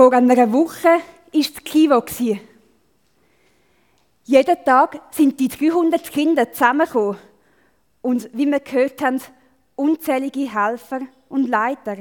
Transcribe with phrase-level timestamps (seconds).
[0.00, 2.02] Vor einer Woche war es Kivo.
[4.24, 7.18] Jeden Tag sind die 300 Kinder zusammengekommen
[8.00, 9.20] und, wie wir gehört haben,
[9.76, 11.98] unzählige Helfer und Leiter.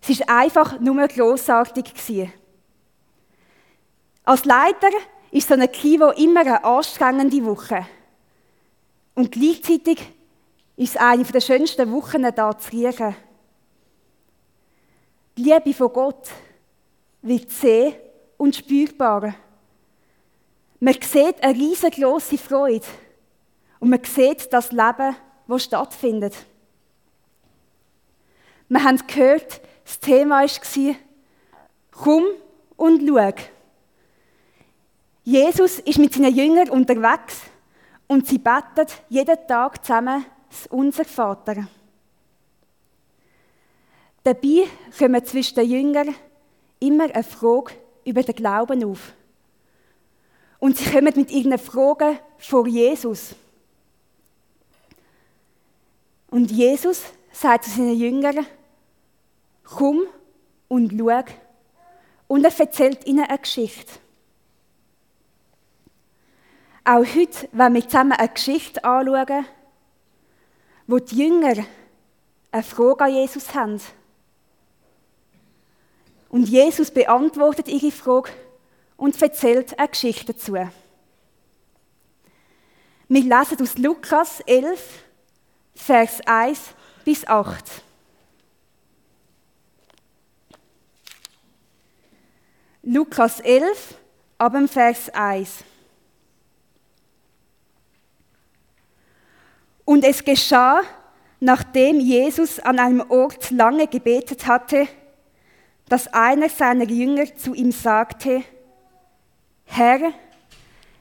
[0.00, 1.92] Es war einfach nur grossartig.
[4.22, 4.90] Als Leiter
[5.32, 7.84] ist so eine Kivo immer eine anstrengende Woche.
[9.16, 9.98] Und gleichzeitig
[10.76, 13.16] ist es eine der schönsten Wochen da zu riechen.
[15.36, 16.28] Die Liebe von Gott
[17.20, 17.94] wird sehen
[18.38, 19.34] und spürbar.
[20.80, 22.86] Man sieht eine riesengroße Freude
[23.78, 25.14] und man sieht das Leben,
[25.46, 26.34] das stattfindet.
[28.68, 30.94] Wir haben gehört, das Thema war,
[31.90, 32.24] komm
[32.76, 33.32] und schau.
[35.22, 37.42] Jesus ist mit seinen Jüngern unterwegs
[38.06, 41.66] und sie beten jeden Tag zusammen das Unser Vater.
[44.26, 44.66] Dabei
[44.98, 46.12] kommen zwischen den Jüngern
[46.80, 47.74] immer eine Frage
[48.04, 49.12] über den Glauben auf.
[50.58, 53.36] Und sie kommen mit ihren Fragen vor Jesus.
[56.28, 58.44] Und Jesus sagt zu seinen Jüngern,
[59.62, 60.08] komm
[60.66, 61.22] und schau.
[62.26, 63.92] Und er erzählt ihnen eine Geschichte.
[66.82, 69.46] Auch heute, wenn wir zusammen eine Geschichte anschauen,
[70.88, 71.64] wo die Jünger
[72.50, 73.80] eine Frage an Jesus haben.
[76.36, 78.28] Und Jesus beantwortet ihre Frage
[78.98, 80.52] und erzählt eine Geschichte dazu.
[80.52, 80.68] Wir
[83.08, 85.02] lesen aus Lukas 11,
[85.74, 86.60] Vers 1
[87.06, 87.64] bis 8.
[92.82, 93.94] Lukas 11,
[94.36, 95.64] ab dem Vers 1.
[99.86, 100.82] Und es geschah,
[101.40, 104.86] nachdem Jesus an einem Ort lange gebetet hatte,
[105.88, 108.42] dass einer seiner Jünger zu ihm sagte,
[109.64, 110.12] Herr,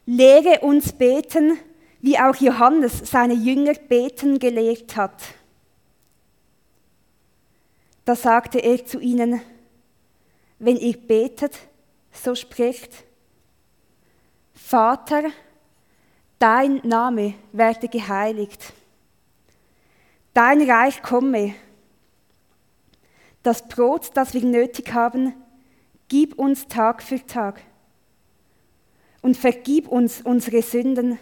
[0.06, 1.58] lehre uns beten,
[2.02, 5.22] wie auch Johannes seine Jünger beten gelehrt hat.
[8.06, 9.42] Da sagte er zu ihnen,
[10.60, 11.58] wenn ihr betet,
[12.12, 12.92] so spricht,
[14.54, 15.32] Vater,
[16.40, 18.74] dein Name werde geheiligt,
[20.34, 21.56] dein Reich komme,
[23.46, 25.34] das Brot, das wir nötig haben,
[26.08, 27.62] gib uns Tag für Tag
[29.22, 31.20] und vergib uns unsere Sünden,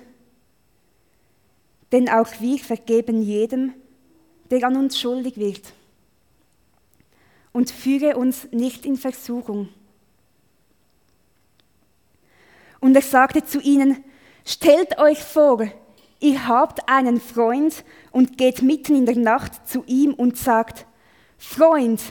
[1.92, 3.74] denn auch wir vergeben jedem,
[4.50, 5.74] der an uns schuldig wird.
[7.52, 9.70] Und führe uns nicht in Versuchung.
[12.80, 14.04] Und er sagte zu ihnen,
[14.46, 15.68] stellt euch vor,
[16.20, 20.88] ihr habt einen Freund und geht mitten in der Nacht zu ihm und sagt,
[21.44, 22.02] Freund,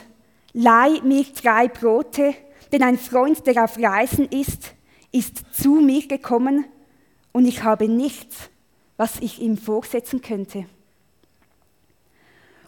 [0.53, 2.35] leih mir drei Brote,
[2.71, 4.73] denn ein Freund, der auf Reisen ist,
[5.11, 6.65] ist zu mir gekommen
[7.33, 8.49] und ich habe nichts,
[8.95, 10.65] was ich ihm vorsetzen könnte.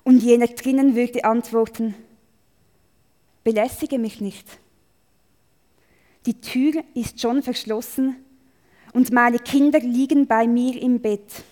[0.03, 1.93] Und jener drinnen würde antworten,
[3.43, 4.45] belästige mich nicht.
[6.25, 8.15] Die Tür ist schon verschlossen
[8.91, 11.43] und meine Kinder liegen bei mir im Bett.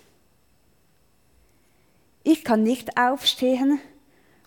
[2.23, 3.79] Ich kann nicht aufstehen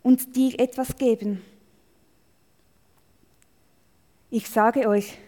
[0.07, 1.43] und dir etwas geben.
[4.31, 5.19] Ich sage euch,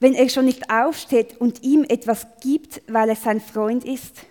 [0.00, 4.26] wenn er schon nicht aufsteht und ihm etwas gibt, weil er sein Freund ist,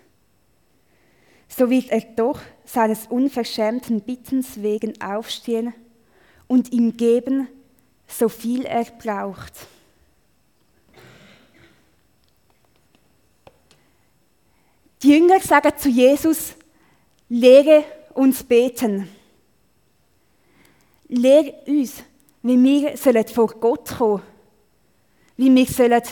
[1.47, 5.73] so wird er doch seines unverschämten Bittens wegen aufstehen
[6.47, 7.47] und ihm geben,
[8.07, 9.53] so viel er braucht.
[15.01, 16.53] Die Jünger sagen zu Jesus,
[17.30, 17.83] lehre
[18.13, 19.09] uns beten.
[21.15, 22.04] Lehre uns,
[22.42, 24.33] wie wir vor Gott kommen sollen
[25.38, 26.04] wie wir sollen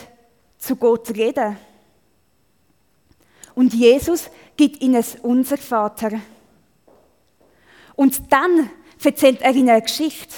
[0.58, 1.58] zu Gott reden
[3.56, 6.22] Und Jesus gibt ihnen unser Vater.
[7.96, 8.70] Und dann
[9.04, 10.34] erzählt er ihnen eine Geschichte.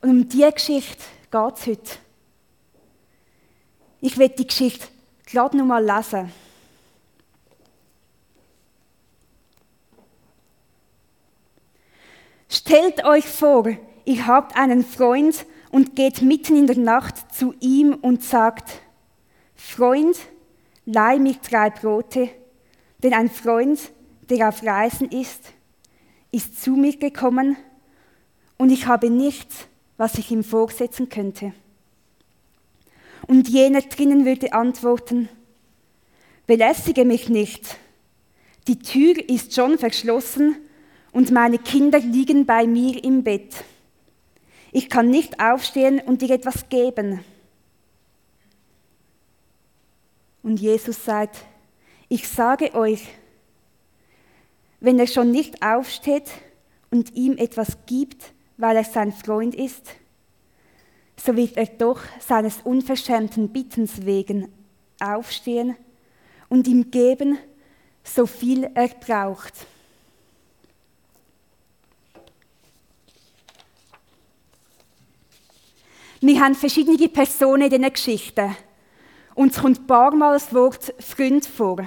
[0.00, 1.98] Und um diese Geschichte geht es heute.
[4.00, 4.86] Ich werde die Geschichte
[5.26, 6.30] gerade noch mal lesen.
[12.68, 13.66] Stellt euch vor,
[14.04, 18.82] ihr habt einen Freund und geht mitten in der Nacht zu ihm und sagt,
[19.54, 20.18] Freund,
[20.84, 22.28] leih mir drei Brote,
[23.02, 23.80] denn ein Freund,
[24.28, 25.44] der auf Reisen ist,
[26.30, 27.56] ist zu mir gekommen
[28.58, 29.66] und ich habe nichts,
[29.96, 31.54] was ich ihm vorsetzen könnte.
[33.26, 35.30] Und jener drinnen würde antworten,
[36.46, 37.78] belästige mich nicht,
[38.66, 40.56] die Tür ist schon verschlossen
[41.18, 43.64] und meine Kinder liegen bei mir im Bett.
[44.70, 47.24] Ich kann nicht aufstehen und dir etwas geben.
[50.44, 51.38] Und Jesus sagt,
[52.08, 53.08] ich sage euch,
[54.78, 56.30] wenn er schon nicht aufsteht
[56.92, 59.86] und ihm etwas gibt, weil er sein Freund ist,
[61.16, 64.52] so wird er doch seines unverschämten Bittens wegen
[65.00, 65.74] aufstehen
[66.48, 67.38] und ihm geben,
[68.04, 69.66] so viel er braucht.
[76.20, 78.56] Wir haben verschiedene Personen in diesen Geschichten.
[79.34, 81.86] Und es kommt ein paar Mal das Wort Freund vor.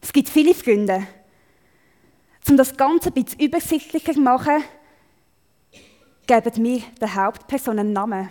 [0.00, 1.06] Es gibt viele Freunde.
[2.48, 4.64] Um das Ganze ein bisschen übersichtlicher zu machen,
[6.26, 8.28] geben wir der Hauptperson einen Namen.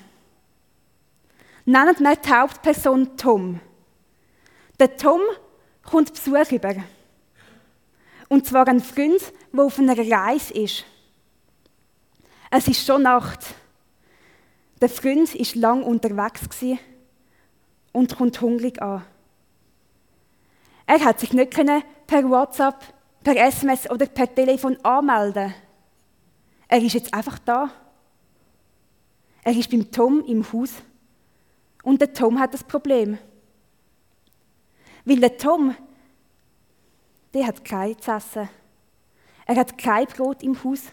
[1.65, 3.59] Nennen wir die Hauptperson Tom.
[4.79, 5.21] Der Tom
[5.83, 6.75] kommt Besuch über.
[8.27, 9.21] Und zwar ein Freund,
[9.53, 10.83] der auf einer Reise ist.
[12.51, 13.55] Es ist schon Nacht.
[14.81, 16.41] Der Freund war lang unterwegs
[17.93, 19.03] und kommt hungrig an.
[20.85, 22.81] Er hat sich nicht per WhatsApp,
[23.23, 25.53] per SMS oder per Telefon anmelden.
[26.67, 27.69] Er ist jetzt einfach da.
[29.43, 30.71] Er ist beim Tom im Haus
[31.83, 33.17] und der Tom hat das Problem.
[35.05, 35.75] Weil der Tom,
[37.33, 38.49] der hat kein essen.
[39.45, 40.83] Er hat kein Brot im Haus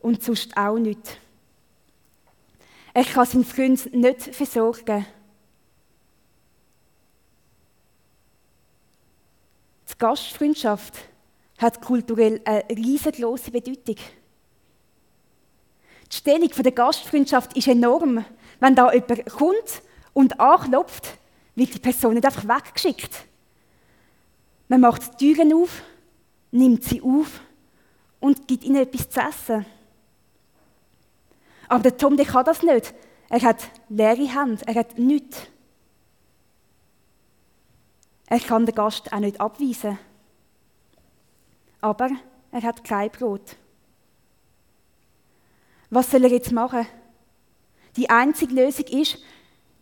[0.00, 1.16] und sonst auch nichts.
[2.96, 5.04] Er kann seinen Freund nicht versorgen.
[9.90, 10.94] Die Gastfreundschaft
[11.58, 13.96] hat kulturell eine riesengroße Bedeutung.
[16.10, 18.24] Die Stellung der Gastfreundschaft ist enorm.
[18.60, 19.82] Wenn da jemand kommt
[20.12, 21.18] und anklopft,
[21.56, 23.24] wird die Person nicht einfach weggeschickt.
[24.68, 25.82] Man macht die Türen auf,
[26.52, 27.40] nimmt sie auf
[28.20, 29.66] und gibt ihnen etwas zu essen.
[31.68, 32.94] Aber der Tom der kann das nicht.
[33.28, 35.46] Er hat leere Hände, er hat nichts.
[38.26, 39.98] Er kann den Gast auch nicht abweisen.
[41.80, 42.10] Aber
[42.50, 43.56] er hat kein Brot.
[45.90, 46.86] Was soll er jetzt machen?
[47.96, 49.18] Die einzige Lösung ist,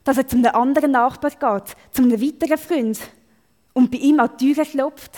[0.05, 3.01] dass er zu einem anderen Nachbar geht, zu einem weiteren Freund
[3.73, 5.13] und bei ihm an die Tür klopft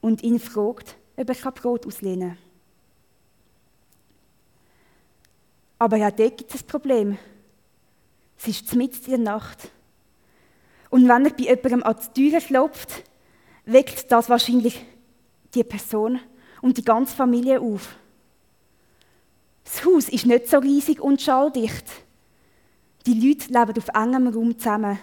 [0.00, 2.43] und ihn fragt, ob er Brot auslehnen kann.
[5.84, 7.18] Aber auch dort gibt es ein Problem.
[8.38, 9.68] Es ist mitten in der Nacht.
[10.88, 13.04] Und wenn er bei jemandem an die Tür klopft,
[13.66, 14.82] weckt das wahrscheinlich
[15.54, 16.20] die Person
[16.62, 17.96] und die ganze Familie auf.
[19.64, 21.84] Das Haus ist nicht so riesig und schalldicht.
[23.04, 24.98] Die Leute leben auf engem Raum zusammen.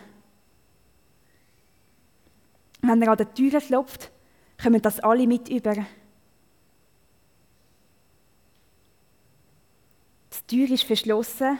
[2.81, 4.09] Wenn er an der Tür klopft,
[4.59, 5.75] kommen das alle mit über.
[10.51, 11.57] Die Tür ist verschlossen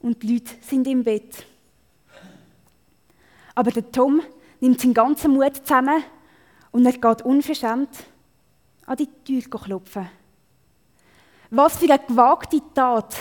[0.00, 1.44] und die Leute sind im Bett.
[3.54, 4.22] Aber der Tom
[4.58, 6.02] nimmt seinen ganzen Mut zusammen
[6.72, 7.90] und er geht unverschämt
[8.86, 10.08] an die Tür klopfen.
[11.50, 13.14] Was für eine gewagte Tat!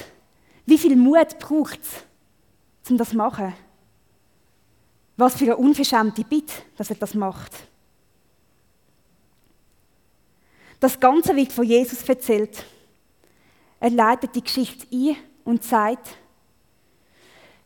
[0.66, 3.54] Wie viel Mut braucht es, um das zu machen?
[5.18, 7.52] Was für eine unverschämte Bitte, dass er das macht.
[10.80, 12.66] Das Ganze wird von Jesus erzählt.
[13.80, 16.18] Er leitet die Geschichte ein und sagt,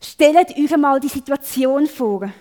[0.01, 2.31] stellt euch einmal die Situation vor.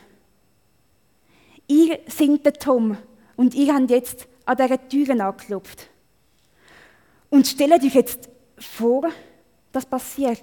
[1.69, 2.97] Ihr seid der Tom
[3.37, 5.89] und ihr habt jetzt an dieser Tür angeklopft.
[7.31, 9.09] Und stellt euch jetzt vor,
[9.71, 10.43] das passiert.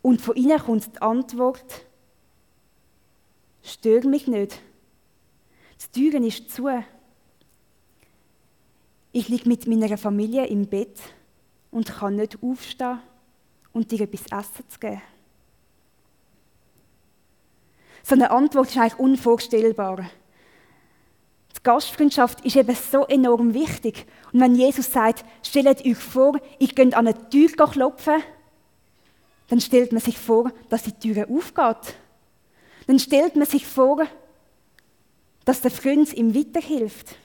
[0.00, 1.84] Und von ihnen kommt die Antwort,
[3.64, 4.60] stör mich nicht.
[5.94, 6.68] Die Tür ist zu.
[9.10, 11.00] Ich liege mit meiner Familie im Bett
[11.76, 13.00] und kann nicht aufstehen
[13.74, 15.02] und dir etwas Essen zu geben.
[18.02, 20.08] So eine Antwort ist eigentlich unvorstellbar.
[21.54, 24.06] Die Gastfreundschaft ist eben so enorm wichtig.
[24.32, 28.22] Und wenn Jesus sagt, stellt euch vor, ich gehe an eine Tür klopfen,
[29.48, 31.94] dann stellt man sich vor, dass die Tür aufgeht.
[32.86, 34.06] Dann stellt man sich vor,
[35.44, 37.16] dass der Freund ihm weiterhilft.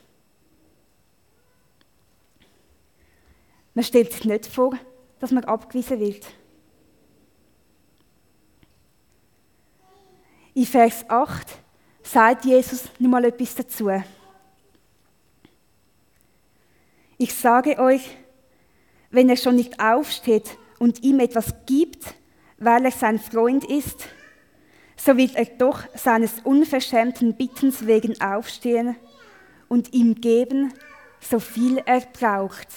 [3.74, 4.74] Man stellt sich nicht vor,
[5.20, 6.26] dass man abgewiesen wird.
[10.54, 11.48] In Vers 8
[12.04, 13.90] sagt Jesus nun mal etwas dazu.
[17.18, 18.18] Ich sage euch,
[19.12, 22.16] wenn er schon nicht aufsteht und ihm etwas gibt,
[22.58, 24.08] weil er sein Freund ist,
[24.98, 28.96] so wird er doch seines unverschämten Bittens wegen aufstehen
[29.68, 30.74] und ihm geben,
[31.20, 32.68] so viel er braucht.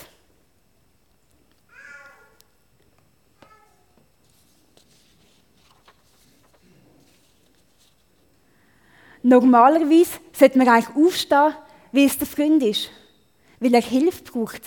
[9.27, 11.55] Normalerweise sollte man eigentlich aufstehen,
[11.93, 12.91] weil es der Freund ist,
[13.59, 14.61] weil er Hilfe braucht.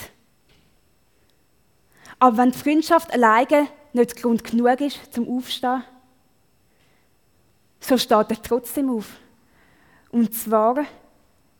[2.17, 5.83] Aber wenn die Freundschaft alleine nicht Grund genug ist zum Aufstehen,
[7.79, 9.07] so steht er trotzdem auf.
[10.09, 10.87] Und zwar,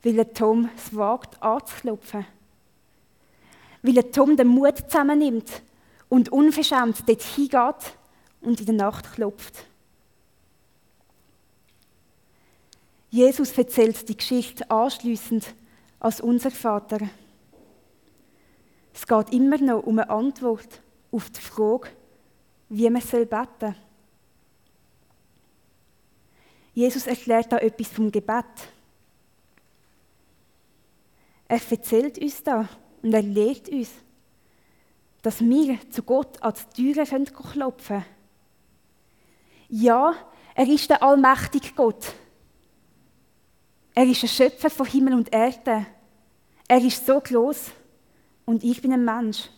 [0.02, 2.26] weil er Tom es wagt anzuklopfen.
[3.84, 5.62] Weil er Tom den Mut zusammennimmt
[6.10, 7.94] und unverschämt dort hingeht
[8.42, 9.68] und in der Nacht klopft.
[13.10, 15.46] Jesus erzählt die Geschichte anschließend
[16.00, 17.00] als unser Vater.
[18.94, 21.90] Es geht immer noch um eine Antwort auf die Frage,
[22.70, 23.76] wie man beten soll.
[26.74, 28.46] Jesus erklärt da etwas vom Gebet.
[31.48, 32.68] Er erzählt uns da
[33.02, 33.90] und er lehrt uns,
[35.22, 38.06] dass wir zu Gott an die Türen klopfen können.
[39.70, 40.14] Ja,
[40.54, 42.14] er ist der allmächtige Gott.
[43.98, 45.88] Er ist ein Schöpfer von Himmel und Erde.
[46.68, 47.72] Er ist so groß
[48.46, 49.50] und ich bin ein Mensch.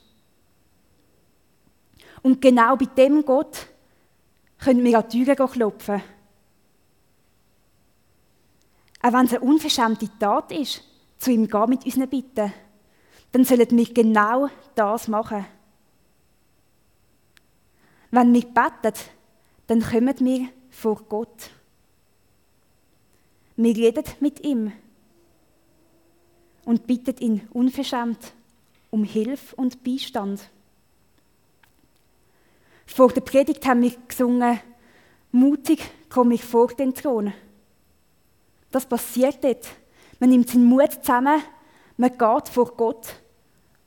[2.21, 3.67] Und genau bei dem Gott
[4.57, 6.01] können wir an die Türen klopfen.
[9.01, 10.85] Auch wenn es eine unverschämte Tat ist,
[11.17, 12.53] zu ihm gehen mit unseren Bitten,
[13.33, 15.45] dann sollen wir genau das machen.
[18.09, 18.97] Wenn wir beten,
[19.67, 21.49] dann kommen wir vor Gott.
[23.61, 24.71] Wir reden mit ihm
[26.63, 28.31] und bitten ihn unverschämt
[28.89, 30.49] um Hilfe und Beistand.
[32.85, 34.61] Vor der Predigt haben wir gesungen,
[35.33, 37.33] mutig komme ich vor den Thron.
[38.71, 39.67] Das passiert dort.
[40.21, 41.43] Man nimmt seinen Mut zusammen,
[41.97, 43.13] man geht vor Gott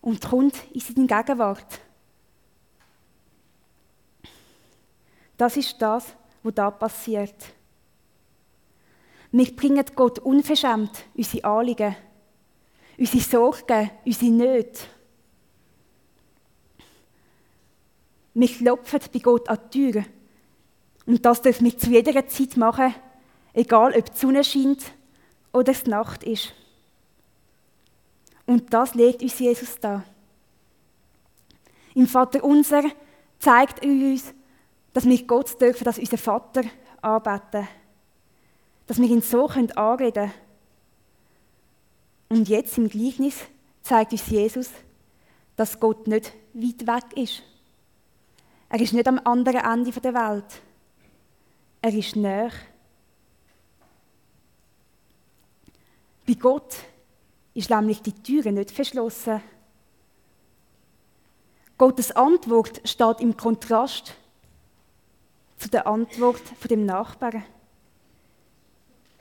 [0.02, 1.80] und kommt in seine Gegenwart.
[5.38, 7.54] Das ist das, was da passiert.
[9.32, 11.96] Wir bringen Gott unverschämt unsere Anliegen,
[12.98, 14.82] unsere Sorgen, unsere Nöte.
[18.34, 20.04] Wir klopfen bei Gott an die Tür.
[21.06, 22.94] Und das dürfen wir zu jeder Zeit machen,
[23.54, 24.84] egal ob die Sonne scheint
[25.52, 26.52] oder es Nacht ist.
[28.46, 30.04] Und das legt uns Jesus da.
[31.94, 32.82] Im Vater unser
[33.38, 34.34] zeigt er uns,
[34.92, 36.62] dass wir Gott dürfen, dass unser Vater
[37.00, 37.66] anbeten.
[38.92, 40.32] Dass wir ihn so anreden können.
[42.28, 43.36] Und jetzt im Gleichnis
[43.80, 44.68] zeigt uns Jesus,
[45.56, 47.42] dass Gott nicht weit weg ist.
[48.68, 50.60] Er ist nicht am anderen Ende der Welt.
[51.80, 52.50] Er ist näher.
[56.26, 56.76] Bei Gott
[57.54, 59.40] ist nämlich die Türe nicht verschlossen.
[61.78, 64.12] Gottes Antwort steht im Kontrast
[65.56, 67.42] zu der Antwort von dem Nachbarn.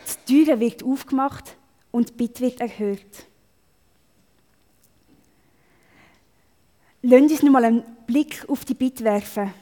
[0.08, 1.55] Die Türe wird aufgemacht
[1.91, 3.25] und die Bitte wird erhöht.
[7.03, 9.53] Lassen uns nun mal einen Blick auf die Bitte werfen.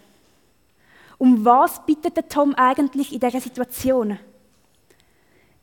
[1.18, 4.18] Um was bittet der Tom eigentlich in dieser Situation?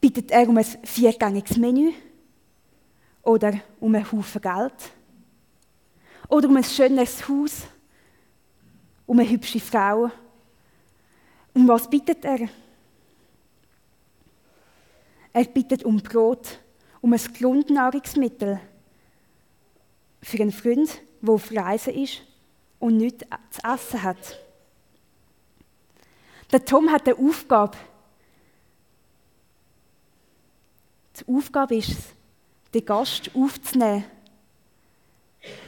[0.01, 1.93] Bittet er um ein viergängiges Menü?
[3.23, 4.93] Oder um einen Haufen Geld?
[6.29, 7.63] Oder um ein schönes Haus?
[9.07, 10.11] Um eine hübsche Frau?
[11.55, 12.49] Um was bittet er?
[15.37, 16.61] Er bittet um Brot,
[17.03, 18.59] um ein Grundnahrungsmittel
[20.23, 20.89] für einen Freund,
[21.21, 22.23] der auf Reise ist
[22.79, 24.41] und nichts zu essen hat.
[26.51, 27.77] Der Tom hat eine Aufgabe,
[31.21, 31.99] Die Aufgabe ist es,
[32.73, 34.05] den Gast aufzunehmen,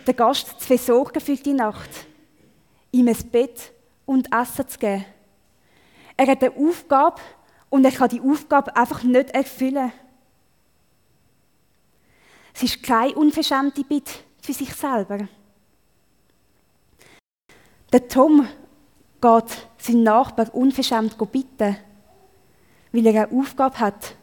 [0.06, 1.90] den Gast zu versorgen für die Nacht,
[2.90, 3.70] ihm ein Bett
[4.06, 5.04] und Essen zu geben.
[6.16, 7.20] Er hat eine Aufgabe
[7.70, 9.92] und er kann die Aufgabe einfach nicht erfüllen.
[12.54, 15.28] Es ist keine unverschämte Bitte für sich selber.
[17.92, 18.46] Der Tom
[19.20, 21.76] geht seinen Nachbar unverschämt bitten,
[22.92, 24.14] weil er eine Aufgabe hat,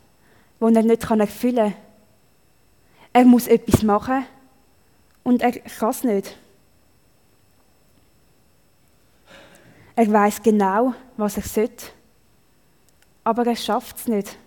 [0.60, 1.86] die er nicht erfüllen kann.
[3.14, 4.25] Er muss etwas machen
[5.24, 6.38] und er kann es nicht.
[9.96, 11.86] Er weiß genau, was er sollte,
[13.25, 14.38] aber er schafft es nicht.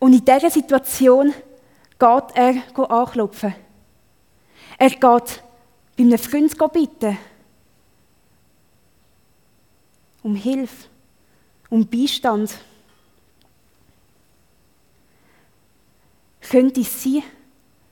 [0.00, 1.32] Und in dieser Situation
[1.98, 3.54] geht er anklopfen.
[4.76, 7.18] Er geht bei einem Freund bitten
[10.22, 10.88] um Hilfe,
[11.70, 12.58] um Beistand.
[16.40, 17.22] Könnte es sein,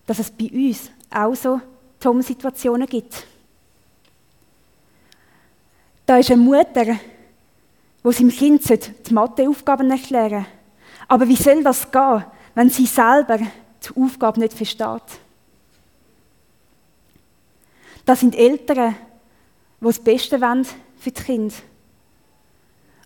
[0.07, 1.61] dass es bei uns auch so
[2.01, 3.27] Tom-Situationen gibt?
[6.07, 6.99] Da ist eine Mutter,
[8.03, 10.47] wo seinem Kind die Matheaufgaben erklären sollte.
[11.09, 15.03] Aber wie soll das gehen, wenn sie selber die Aufgabe nicht versteht?
[18.05, 18.95] Das sind Eltern,
[19.81, 20.65] die das Beste wollen
[20.97, 21.55] für die Kinder.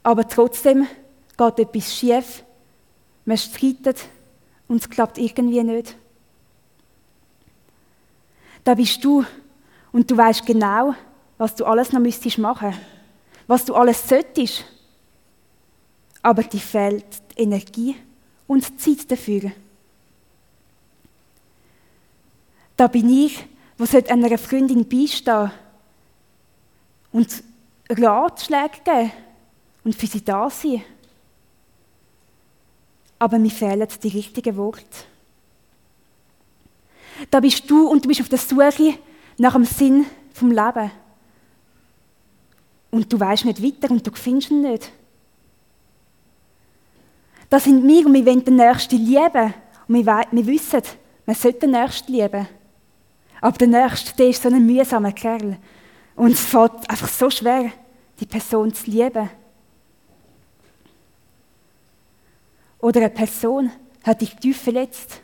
[0.02, 0.86] Aber trotzdem
[1.36, 2.44] geht etwas schief,
[3.24, 3.98] man streitet
[4.68, 5.96] und es klappt irgendwie nicht.
[8.64, 9.24] Da bist du
[9.92, 10.94] und du weißt genau,
[11.40, 12.74] was du alles noch müsstest machen,
[13.46, 14.62] was du alles solltest.
[16.20, 17.96] Aber dir fehlt die Energie
[18.46, 19.50] und die Zeit dafür.
[22.76, 23.42] Da bin ich,
[23.78, 25.50] wo einer Freundin beistehen
[27.10, 27.42] und
[27.88, 29.12] Ratschläge geben
[29.82, 30.84] und für sie da sein.
[33.18, 34.84] Aber mir fehlen die richtigen Worte.
[37.30, 38.98] Da bist du und du bist auf der Suche
[39.38, 40.04] nach dem Sinn
[40.34, 40.90] vom Leben.
[42.90, 44.90] Und du weißt nicht weiter und du findest ihn nicht.
[47.48, 49.54] Das sind wir und wir wollen den Nächsten lieben.
[49.88, 50.82] Und wir, wir wissen,
[51.26, 52.46] man sollte den Nächsten lieben.
[53.40, 55.56] Aber der Nächste, der ist so ein mühsamer Kerl.
[56.14, 57.72] Und es fällt einfach so schwer,
[58.18, 59.30] die Person zu lieben.
[62.78, 63.70] Oder eine Person
[64.02, 65.20] hat dich tief verletzt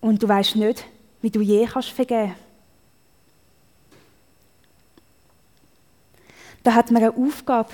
[0.00, 0.84] und du weißt nicht,
[1.22, 2.34] wie du je kannst vergeben.
[6.62, 7.70] Da hat man eine Aufgabe,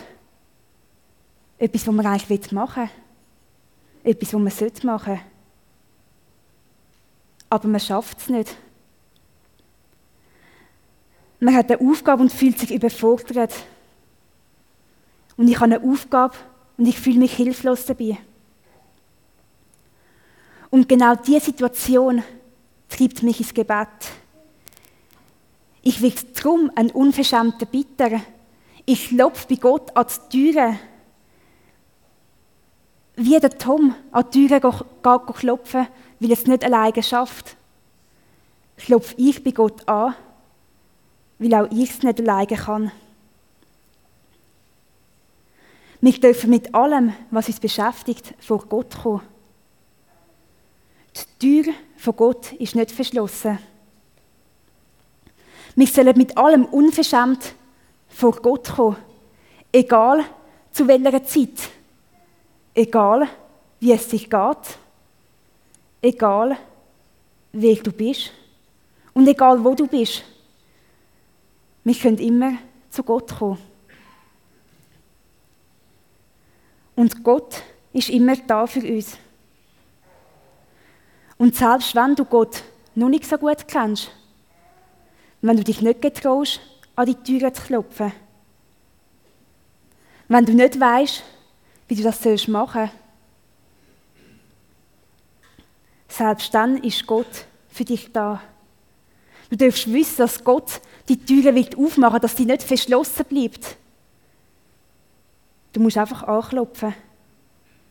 [1.58, 2.88] etwas, was man eigentlich machen
[4.02, 5.20] will, etwas, was man sollte machen.
[7.48, 8.56] Aber man schafft es nicht.
[11.40, 13.52] Man hat eine Aufgabe und fühlt sich überfordert.
[15.36, 16.36] Und ich habe eine Aufgabe
[16.76, 18.18] und ich fühle mich hilflos dabei.
[20.70, 22.22] Und genau diese Situation
[22.88, 23.88] treibt mich ins Gebet.
[25.82, 28.20] Ich will drum ein unverschämter Bitter.
[28.88, 30.78] Ich klopfe bei Gott an die Türe.
[33.16, 35.88] Wie der Tom an die Türe geht klopfen,
[36.20, 37.56] weil er es nicht alleine schafft.
[38.76, 40.14] Klopfe ich bei Gott an,
[41.40, 42.92] weil auch ich es nicht alleine kann.
[46.00, 49.22] Wir dürfen mit allem, was uns beschäftigt, vor Gott kommen.
[51.40, 53.58] Die Tür von Gott ist nicht verschlossen.
[55.74, 57.54] Wir sollen mit allem unverschämt
[58.16, 58.96] vor Gott kommen.
[59.70, 60.24] Egal
[60.72, 61.68] zu welcher Zeit.
[62.74, 63.28] Egal
[63.78, 64.78] wie es sich geht.
[66.00, 66.56] Egal
[67.52, 68.32] wer du bist.
[69.12, 70.24] Und egal wo du bist.
[71.84, 72.52] Wir können immer
[72.88, 73.58] zu Gott kommen.
[76.94, 79.18] Und Gott ist immer da für uns.
[81.36, 82.62] Und selbst wenn du Gott
[82.94, 84.10] noch nicht so gut kennst,
[85.42, 86.60] wenn du dich nicht getraust,
[86.96, 88.12] an die Türe zu klopfen,
[90.28, 91.22] wenn du nicht weißt,
[91.88, 92.94] wie du das machen sollst,
[96.08, 98.42] selbst dann ist Gott für dich da.
[99.50, 103.76] Du darfst wissen, dass Gott die Türe wird aufmachen, dass sie nicht verschlossen bleibt.
[105.72, 106.94] Du musst einfach anklopfen.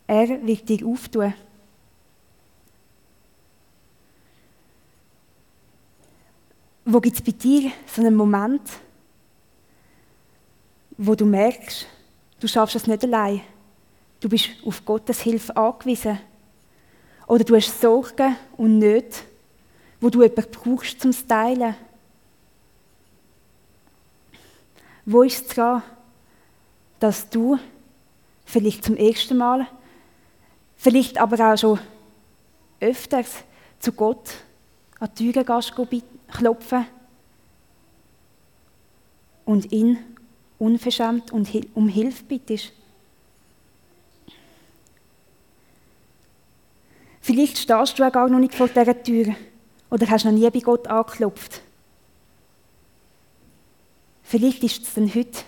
[0.08, 1.34] Er wird dir auftun.
[6.84, 8.62] Wo gibt es bei dir so einen Moment,
[10.98, 11.88] wo du merkst,
[12.40, 13.42] du schaffst es nicht allein.
[14.20, 16.20] Du bist auf Gottes Hilfe angewiesen.
[17.28, 19.20] Oder du hast Sorgen und Nöte,
[20.00, 21.76] wo du jemanden brauchst zum Teilen.
[25.06, 25.84] Wo ist es dran,
[27.00, 27.60] dass du
[28.46, 29.68] vielleicht zum ersten Mal,
[30.78, 31.80] vielleicht aber auch schon
[32.80, 33.44] öfters
[33.80, 34.36] zu Gott
[35.00, 35.74] an die Türe gehst,
[36.32, 36.86] klopfen
[39.46, 40.15] und ihn
[40.60, 42.72] unverschämt und um Hilfe bittest.
[47.22, 49.36] Vielleicht stehst du auch gar noch nicht vor dieser Tür
[49.90, 51.62] oder hast noch nie bei Gott angeklopft.
[54.22, 55.40] Vielleicht ist es dann heute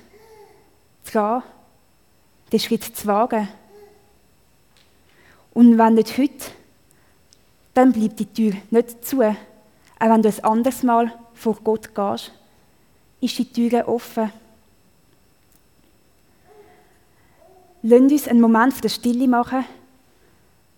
[1.06, 1.44] dran,
[2.52, 3.48] den Schritt zu wagen.
[5.54, 6.52] Und wenn nicht heute,
[7.74, 9.36] dann bleibt die Tür nicht zu, auch
[10.00, 12.32] wenn du ein anderes Mal vor Gott gehst,
[13.22, 14.32] ist die Tür offen.
[17.84, 19.66] Lass uns einen Moment der Stille machen,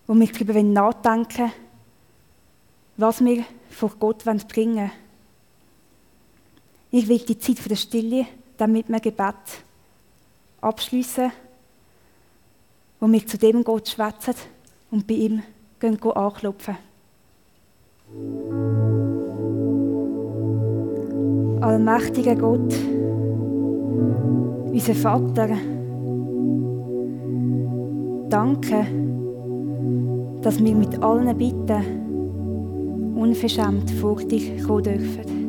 [0.06, 1.52] wo wir darüber nachdenken
[2.96, 4.90] was wir vor Gott bringen wollen.
[6.90, 8.26] Ich will die Zeit der Stille
[8.60, 9.34] damit wir Gebet
[10.60, 11.32] abschließen,
[13.00, 14.34] wo wir zu dem Gott schwätzen
[14.90, 15.42] und bei ihm
[15.78, 16.76] gehen anklopfen.
[21.62, 22.74] Allmächtiger Gott,
[24.72, 25.56] unser Vater,
[28.30, 28.86] danke,
[30.42, 35.40] dass wir mit allen Bitten unverschämt vor dich kommen dürfen.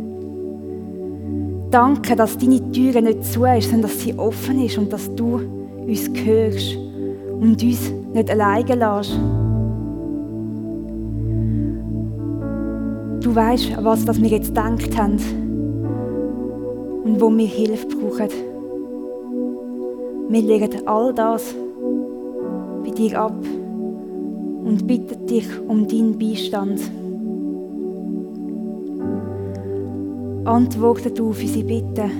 [1.69, 5.39] Danke, dass deine Türe nicht zu ist, sondern dass sie offen ist und dass du
[5.87, 6.75] uns hörst
[7.39, 9.17] und uns nicht alleine lässt.
[13.23, 15.17] Du weißt, was wir jetzt gedacht haben
[17.05, 18.27] und wo wir Hilfe brauchen.
[20.29, 21.55] Wir legen all das
[23.01, 23.43] dir ab
[24.63, 26.79] und bitten dich um deinen Beistand.
[30.45, 32.11] Antworte du auf unsere Bitten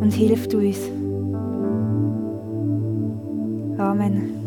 [0.00, 0.90] und hilf uns.
[3.78, 4.45] Amen.